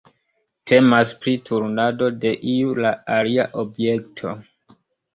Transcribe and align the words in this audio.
Temas 0.71 1.11
pri 1.25 1.35
turnado 1.51 2.09
de 2.25 2.33
"iu 2.57 2.75
la 2.83 2.97
alia" 3.21 3.49
objekto. 3.67 4.39